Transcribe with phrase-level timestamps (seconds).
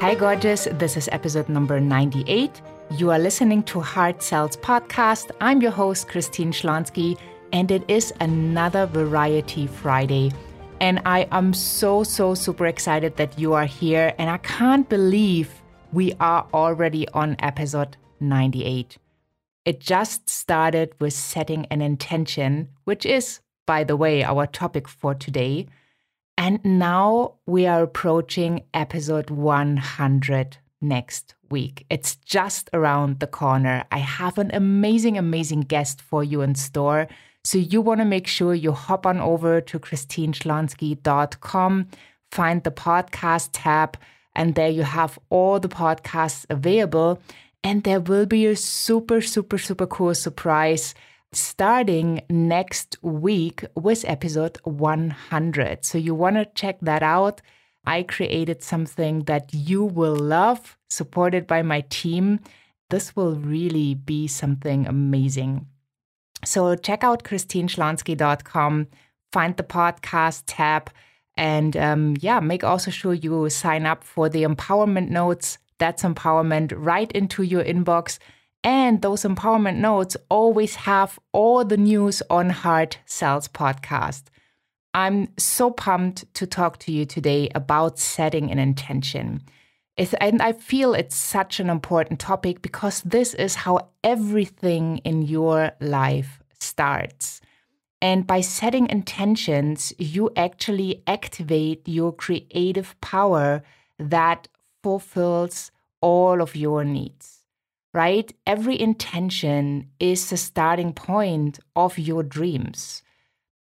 [0.00, 0.68] Hi, gorgeous.
[0.72, 2.60] This is episode number 98.
[2.90, 5.30] You are listening to Heart Sells Podcast.
[5.40, 7.16] I'm your host, Christine Schlonski,
[7.54, 10.30] and it is another Variety Friday.
[10.82, 14.12] And I am so, so super excited that you are here.
[14.18, 18.98] And I can't believe we are already on episode 98.
[19.64, 25.14] It just started with setting an intention, which is, by the way, our topic for
[25.14, 25.66] today.
[26.38, 31.84] And now we are approaching episode 100 next week.
[31.90, 33.84] It's just around the corner.
[33.92, 37.08] I have an amazing, amazing guest for you in store.
[37.44, 41.88] So you want to make sure you hop on over to christineschlonski.com,
[42.30, 43.98] find the podcast tab,
[44.34, 47.20] and there you have all the podcasts available.
[47.64, 50.94] And there will be a super, super, super cool surprise
[51.32, 55.84] starting next week with episode 100.
[55.84, 57.40] So you want to check that out.
[57.84, 62.40] I created something that you will love, supported by my team.
[62.90, 65.66] This will really be something amazing.
[66.44, 68.88] So check out christineschlonski.com,
[69.32, 70.90] find the podcast tab,
[71.36, 75.58] and um, yeah, make also sure you sign up for the empowerment notes.
[75.78, 78.18] That's empowerment right into your inbox.
[78.64, 84.24] And those empowerment notes always have all the news on Heart Sells podcast.
[84.94, 89.42] I'm so pumped to talk to you today about setting an intention.
[89.96, 95.22] It's, and I feel it's such an important topic because this is how everything in
[95.22, 97.40] your life starts.
[98.00, 103.62] And by setting intentions, you actually activate your creative power
[103.98, 104.46] that
[104.82, 107.41] fulfills all of your needs
[107.92, 108.32] right?
[108.46, 113.02] Every intention is the starting point of your dreams.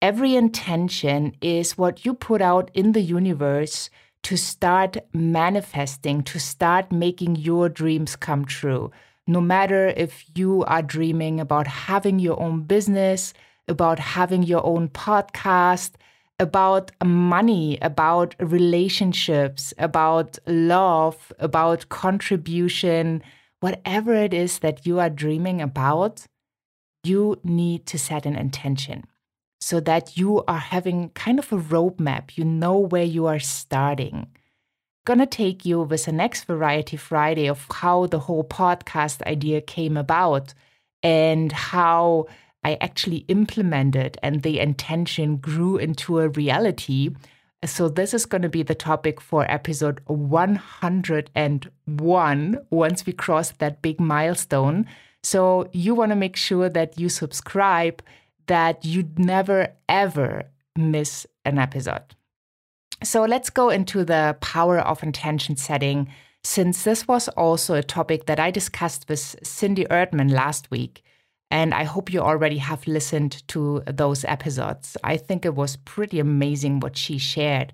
[0.00, 3.90] Every intention is what you put out in the universe
[4.24, 8.90] to start manifesting, to start making your dreams come true.
[9.26, 13.32] No matter if you are dreaming about having your own business,
[13.68, 15.92] about having your own podcast,
[16.38, 23.22] about money, about relationships, about love, about contribution,
[23.64, 26.26] whatever it is that you are dreaming about,
[27.02, 29.02] you need to set an intention
[29.58, 32.36] so that you are having kind of a roadmap.
[32.36, 34.26] You know where you are starting.
[35.06, 39.96] Gonna take you with the next Variety Friday of how the whole podcast idea came
[39.96, 40.52] about
[41.02, 42.26] and how
[42.64, 47.14] I actually implemented and the intention grew into a reality
[47.66, 53.82] so, this is going to be the topic for episode 101 once we cross that
[53.82, 54.86] big milestone.
[55.22, 58.02] So, you want to make sure that you subscribe,
[58.46, 60.44] that you never ever
[60.76, 62.16] miss an episode.
[63.02, 66.08] So, let's go into the power of intention setting,
[66.42, 71.02] since this was also a topic that I discussed with Cindy Erdman last week.
[71.54, 74.96] And I hope you already have listened to those episodes.
[75.04, 77.72] I think it was pretty amazing what she shared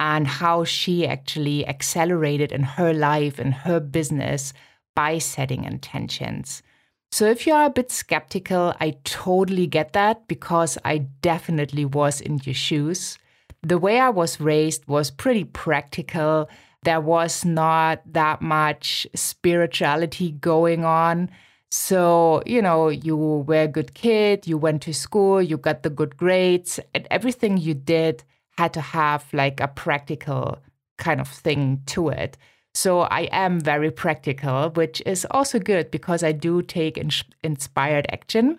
[0.00, 4.52] and how she actually accelerated in her life and her business
[4.96, 6.64] by setting intentions.
[7.12, 12.20] So, if you are a bit skeptical, I totally get that because I definitely was
[12.20, 13.16] in your shoes.
[13.62, 16.48] The way I was raised was pretty practical.
[16.82, 21.30] There was not that much spirituality going on.
[21.70, 25.90] So, you know, you were a good kid, you went to school, you got the
[25.90, 28.24] good grades, and everything you did
[28.58, 30.58] had to have like a practical
[30.98, 32.36] kind of thing to it.
[32.74, 37.10] So I am very practical, which is also good because I do take in-
[37.42, 38.58] inspired action.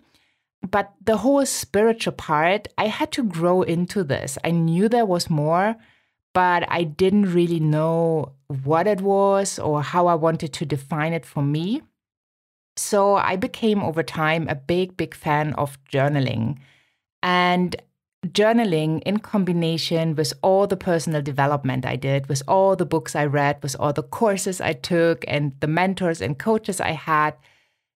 [0.70, 4.38] But the whole spiritual part, I had to grow into this.
[4.44, 5.76] I knew there was more,
[6.34, 8.34] but I didn't really know
[8.64, 11.82] what it was or how I wanted to define it for me.
[12.82, 16.58] So I became over time a big, big fan of journaling.
[17.22, 17.76] And
[18.28, 23.26] journaling in combination with all the personal development I did, with all the books I
[23.26, 27.36] read, with all the courses I took, and the mentors and coaches I had,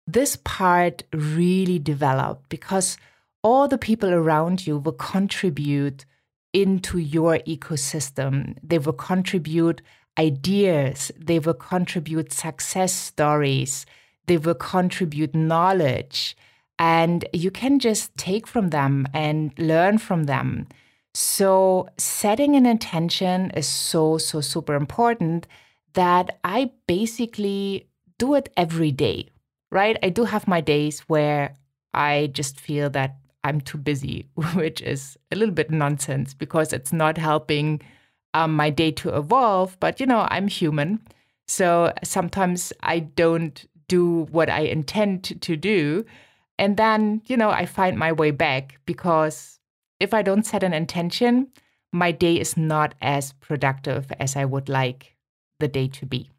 [0.05, 2.97] this part really developed because
[3.43, 6.05] all the people around you will contribute
[6.53, 8.55] into your ecosystem.
[8.61, 9.81] They will contribute
[10.17, 13.85] ideas, they will contribute success stories
[14.27, 16.35] they will contribute knowledge
[16.77, 20.67] and you can just take from them and learn from them.
[21.13, 25.47] So, setting an intention is so, so super important
[25.93, 27.87] that I basically
[28.19, 29.29] do it every day,
[29.71, 29.97] right?
[30.03, 31.53] I do have my days where
[31.93, 36.91] I just feel that I'm too busy, which is a little bit nonsense because it's
[36.91, 37.81] not helping
[38.33, 40.99] um, my day to evolve, but you know, I'm human.
[41.47, 46.05] So sometimes I don't do what I intend to do.
[46.57, 49.59] And then, you know, I find my way back because
[49.99, 51.47] if I don't set an intention,
[51.91, 55.15] my day is not as productive as I would like
[55.59, 56.29] the day to be.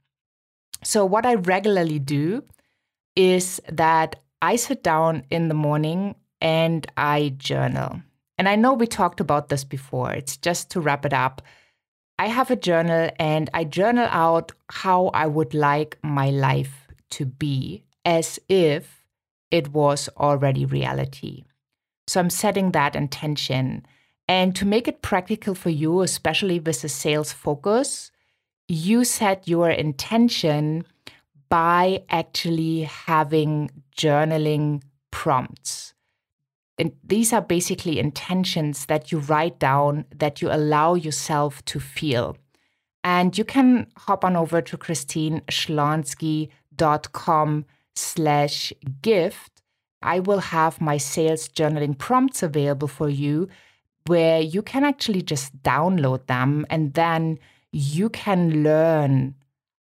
[0.84, 2.42] So, what I regularly do
[3.14, 8.02] is that I sit down in the morning and I journal.
[8.38, 10.12] And I know we talked about this before.
[10.12, 11.40] It's just to wrap it up.
[12.18, 17.26] I have a journal and I journal out how I would like my life to
[17.26, 19.04] be as if
[19.50, 21.44] it was already reality.
[22.06, 23.84] So I'm setting that intention.
[24.28, 28.10] And to make it practical for you, especially with a sales focus,
[28.68, 30.84] you set your intention
[31.48, 35.94] by actually having journaling prompts.
[36.78, 42.36] And these are basically intentions that you write down that you allow yourself to feel.
[43.02, 44.76] And you can hop on over to
[46.76, 47.64] christineschlonski.com
[47.94, 49.62] slash gift.
[50.02, 53.48] I will have my sales journaling prompts available for you
[54.06, 57.38] where you can actually just download them and then
[57.72, 59.34] you can learn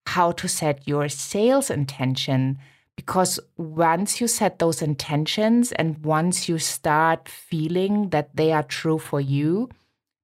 [0.06, 2.58] how to set your sales intention
[2.96, 9.00] because once you set those intentions and once you start feeling that they are true
[9.00, 9.68] for you,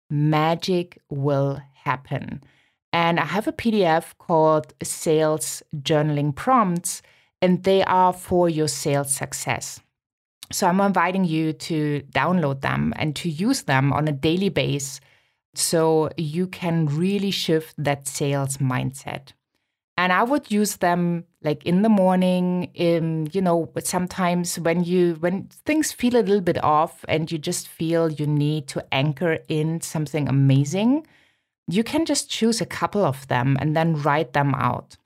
[0.10, 2.42] magic will happen.
[2.91, 7.01] And I have a PDF called Sales Journaling Prompts,
[7.41, 9.80] and they are for your sales success.
[10.51, 15.00] So I'm inviting you to download them and to use them on a daily basis
[15.56, 19.33] so you can really shift that sales mindset
[19.97, 25.15] and i would use them like in the morning in you know sometimes when you
[25.19, 29.39] when things feel a little bit off and you just feel you need to anchor
[29.47, 31.06] in something amazing
[31.69, 34.98] you can just choose a couple of them and then write them out.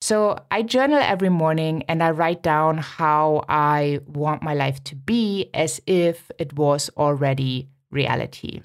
[0.00, 4.96] So i journal every morning and i write down how i want my life to
[4.96, 8.60] be as if it was already reality.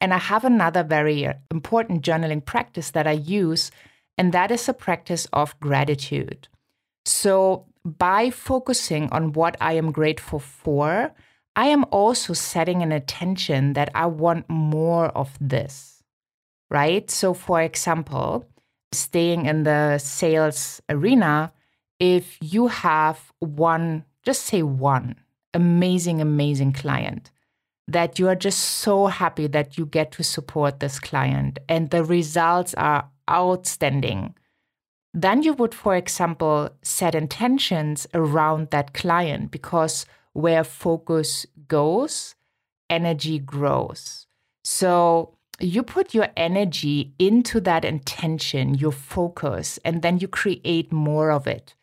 [0.00, 3.70] And i have another very uh, important journaling practice that i use
[4.18, 6.48] and that is a practice of gratitude.
[7.04, 11.12] So, by focusing on what I am grateful for,
[11.54, 15.95] I am also setting an attention that I want more of this,
[16.70, 17.10] right?
[17.10, 18.48] So, for example,
[18.92, 21.52] staying in the sales arena,
[21.98, 25.16] if you have one, just say one
[25.54, 27.30] amazing, amazing client
[27.88, 32.04] that you are just so happy that you get to support this client and the
[32.04, 34.34] results are outstanding.
[35.14, 42.34] Then you would, for example, set intentions around that client because where focus goes,
[42.90, 44.26] energy grows.
[44.62, 51.30] So you put your energy into that intention, your focus, and then you create more
[51.30, 51.74] of it.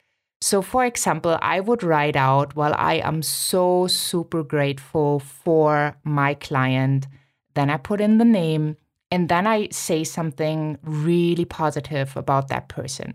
[0.42, 6.34] So, for example, I would write out, well, I am so super grateful for my
[6.34, 7.08] client.
[7.56, 8.76] Then I put in the name
[9.10, 13.14] and then I say something really positive about that person,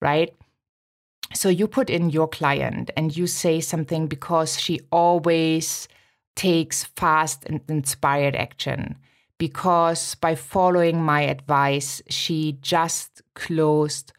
[0.00, 0.34] right?
[1.34, 5.88] So you put in your client and you say something because she always
[6.36, 8.96] takes fast and inspired action.
[9.38, 14.12] Because by following my advice, she just closed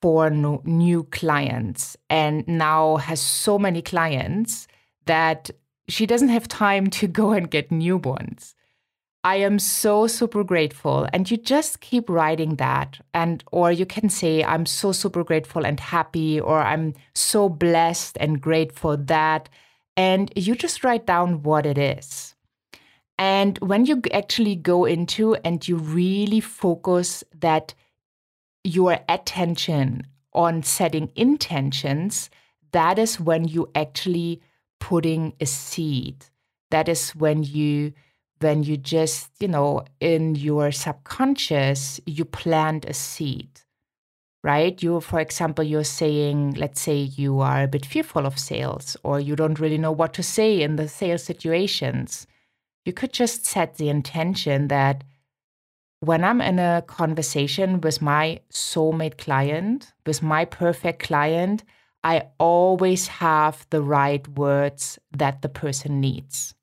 [0.00, 4.66] four new clients and now has so many clients
[5.06, 5.50] that
[5.88, 8.54] she doesn't have time to go and get new ones.
[9.22, 11.06] I am so super grateful.
[11.12, 13.00] And you just keep writing that.
[13.12, 18.16] And, or you can say, I'm so super grateful and happy, or I'm so blessed
[18.18, 19.50] and grateful that.
[19.96, 22.34] And you just write down what it is.
[23.20, 27.74] And when you actually go into and you really focus that
[28.64, 32.30] your attention on setting intentions,
[32.72, 34.40] that is when you actually
[34.80, 36.24] putting a seed.
[36.70, 37.92] That is when you
[38.38, 43.50] when you just, you know, in your subconscious, you plant a seed,
[44.42, 44.82] right?
[44.82, 49.20] You, for example, you're saying, let's say you are a bit fearful of sales or
[49.20, 52.26] you don't really know what to say in the sales situations.
[52.84, 55.04] You could just set the intention that
[56.00, 61.62] when I'm in a conversation with my soulmate client, with my perfect client,
[62.02, 66.54] I always have the right words that the person needs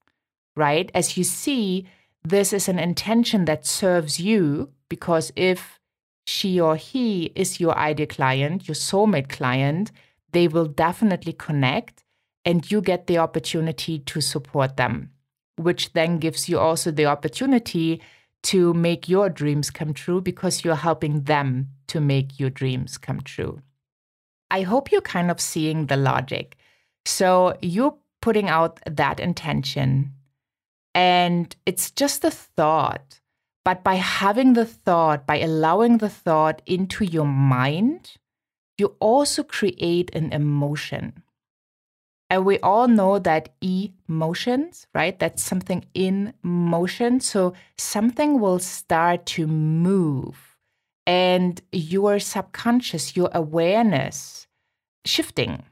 [0.57, 0.91] right?
[0.93, 1.88] As you see,
[2.24, 5.79] this is an intention that serves you because if
[6.25, 9.91] she or he is your ideal client, your soulmate client,
[10.33, 12.03] they will definitely connect
[12.43, 15.12] and you get the opportunity to support them,
[15.57, 18.01] which then gives you also the opportunity
[18.43, 23.21] to make your dreams come true because you're helping them to make your dreams come
[23.21, 23.61] true.
[24.49, 26.55] I hope you're kind of seeing the logic.
[27.05, 30.13] So you're putting out that intention,
[30.93, 33.19] and it's just a thought.
[33.65, 38.13] But by having the thought, by allowing the thought into your mind,
[38.77, 41.23] you also create an emotion.
[42.29, 45.17] And we all know that emotions, right?
[45.17, 47.19] That's something in motion.
[47.22, 50.57] So something will start to move
[51.05, 54.48] and your subconscious, your awareness
[55.05, 55.63] shifting.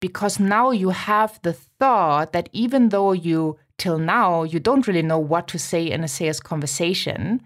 [0.00, 5.02] Because now you have the thought that even though you, till now, you don't really
[5.02, 7.42] know what to say in a sales conversation,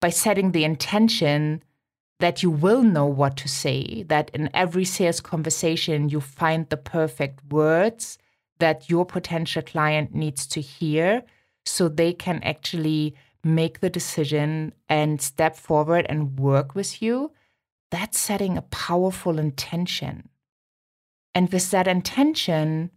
[0.00, 1.62] by setting the intention
[2.20, 6.76] that you will know what to say, that in every sales conversation you find the
[6.76, 8.18] perfect words
[8.58, 11.24] that your potential client needs to hear
[11.66, 13.14] so they can actually
[13.44, 17.32] make the decision and step forward and work with you.
[17.90, 20.28] That's setting a powerful intention.
[21.34, 22.90] And with that intention,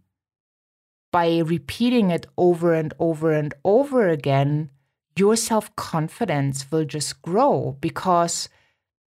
[1.10, 4.70] by repeating it over and over and over again,
[5.16, 8.48] your self confidence will just grow because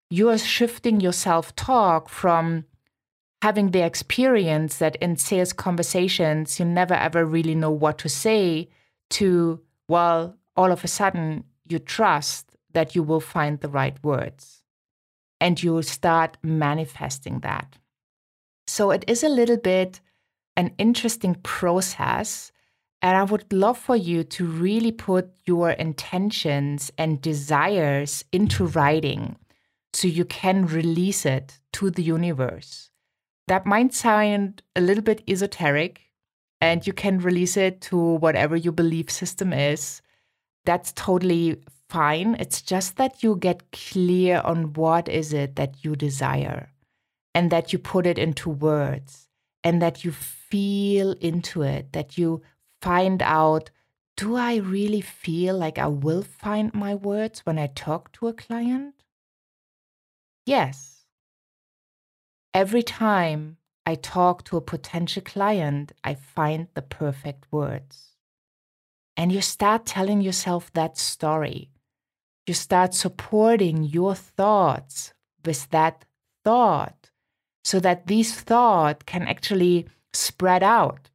[0.09, 2.65] you are shifting your self talk from
[3.41, 8.67] having the experience that in sales conversations you never ever really know what to say
[9.09, 14.63] to, well, all of a sudden you trust that you will find the right words
[15.39, 17.77] and you will start manifesting that.
[18.67, 20.01] So it is a little bit
[20.59, 22.51] an interesting process.
[23.01, 29.37] And I would love for you to really put your intentions and desires into writing
[29.93, 32.89] so you can release it to the universe.
[33.47, 36.01] That might sound a little bit esoteric,
[36.61, 40.01] and you can release it to whatever your belief system is.
[40.65, 42.35] That's totally fine.
[42.39, 46.71] It's just that you get clear on what is it that you desire
[47.33, 49.27] and that you put it into words
[49.63, 52.41] and that you feel into it, that you
[52.81, 53.71] find out
[54.19, 58.33] do I really feel like I will find my words when I talk to a
[58.33, 58.95] client?
[60.49, 61.05] Yes.
[62.55, 68.15] Every time I talk to a potential client, I find the perfect words.
[69.15, 71.69] And you start telling yourself that story.
[72.47, 75.13] You start supporting your thoughts
[75.45, 76.05] with that
[76.43, 77.11] thought
[77.63, 81.11] so that these thoughts can actually spread out.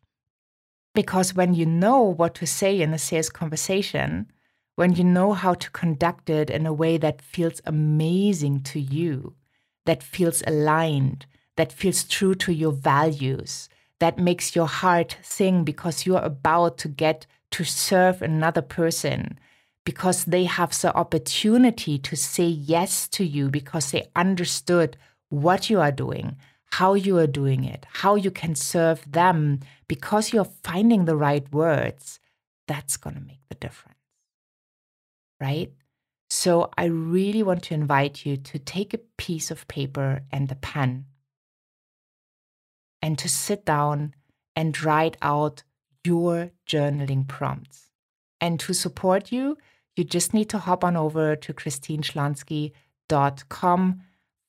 [0.94, 4.30] Because when you know what to say in a sales conversation,
[4.76, 9.34] when you know how to conduct it in a way that feels amazing to you,
[9.86, 11.26] that feels aligned,
[11.56, 13.68] that feels true to your values,
[14.00, 19.38] that makes your heart sing because you're about to get to serve another person,
[19.84, 24.96] because they have the opportunity to say yes to you because they understood
[25.28, 26.36] what you are doing,
[26.72, 31.50] how you are doing it, how you can serve them because you're finding the right
[31.52, 32.18] words,
[32.66, 33.93] that's going to make the difference
[35.44, 35.70] right?
[36.30, 40.54] So I really want to invite you to take a piece of paper and a
[40.54, 41.04] pen
[43.02, 44.14] and to sit down
[44.56, 45.62] and write out
[46.02, 47.90] your journaling prompts.
[48.40, 49.58] And to support you,
[49.96, 54.02] you just need to hop on over to christineschlonski.com,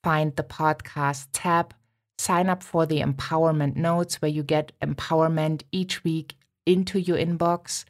[0.04, 1.74] find the podcast tab,
[2.18, 6.36] sign up for the empowerment notes where you get empowerment each week
[6.66, 7.84] into your inbox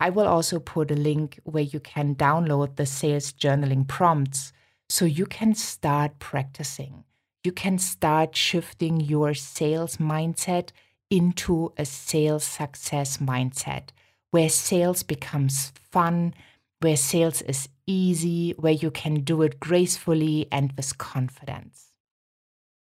[0.00, 4.52] I will also put a link where you can download the sales journaling prompts
[4.88, 7.04] so you can start practicing.
[7.44, 10.70] You can start shifting your sales mindset
[11.10, 13.90] into a sales success mindset
[14.30, 16.34] where sales becomes fun,
[16.80, 21.92] where sales is easy, where you can do it gracefully and with confidence.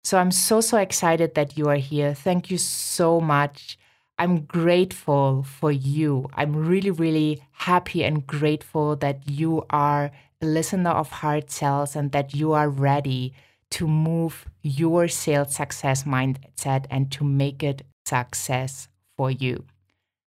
[0.05, 2.15] So I'm so, so excited that you are here.
[2.15, 3.79] Thank you so much
[4.21, 6.29] I'm grateful for you.
[6.35, 10.11] I'm really, really happy and grateful that you are
[10.43, 13.33] a listener of Heart Sells and that you are ready
[13.71, 19.65] to move your sales success mindset and to make it success for you.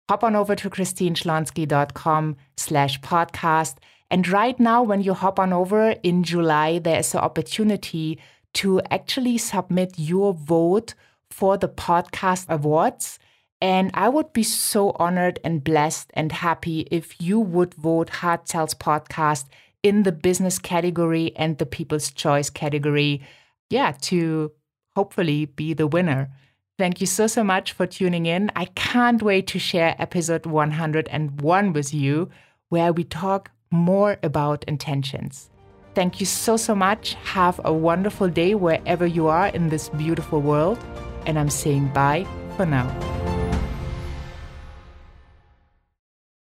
[0.10, 3.76] Hop on over to christineschlonski.com slash podcast.
[4.10, 8.18] And right now, when you hop on over in July, there is an opportunity
[8.56, 10.96] to actually submit your vote
[11.30, 13.20] for the podcast awards.
[13.62, 18.50] And I would be so honored and blessed and happy if you would vote Heart
[18.50, 19.46] Sells Podcast
[19.82, 23.22] in the business category and the people's choice category.
[23.70, 24.52] Yeah, to
[24.96, 26.32] hopefully be the winner.
[26.78, 28.52] Thank you so, so much for tuning in.
[28.56, 32.30] I can't wait to share episode 101 with you,
[32.70, 35.50] where we talk more about intentions.
[35.94, 37.14] Thank you so, so much.
[37.24, 40.78] Have a wonderful day wherever you are in this beautiful world.
[41.26, 43.25] And I'm saying bye for now.